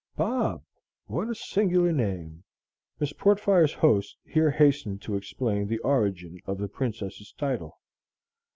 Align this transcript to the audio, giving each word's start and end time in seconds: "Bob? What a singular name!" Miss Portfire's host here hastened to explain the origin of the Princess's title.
"Bob? 0.17 0.63
What 1.05 1.29
a 1.29 1.35
singular 1.35 1.91
name!" 1.91 2.43
Miss 2.99 3.13
Portfire's 3.13 3.73
host 3.73 4.17
here 4.25 4.49
hastened 4.49 5.03
to 5.03 5.15
explain 5.15 5.67
the 5.67 5.77
origin 5.77 6.39
of 6.47 6.57
the 6.57 6.67
Princess's 6.67 7.31
title. 7.37 7.77